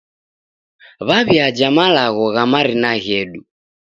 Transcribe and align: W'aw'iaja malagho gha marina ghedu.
W'aw'iaja 1.07 1.67
malagho 1.77 2.25
gha 2.35 2.43
marina 2.51 2.91
ghedu. 3.03 3.41